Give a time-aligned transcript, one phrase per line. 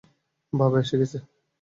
[0.53, 1.17] বাবা এসে গেছে।